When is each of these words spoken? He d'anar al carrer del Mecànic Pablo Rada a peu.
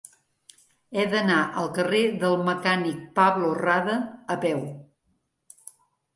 He 0.95 1.03
d'anar 1.11 1.41
al 1.63 1.69
carrer 1.75 1.99
del 2.23 2.33
Mecànic 2.47 3.05
Pablo 3.21 3.53
Rada 3.61 4.01
a 4.35 4.41
peu. 4.49 4.67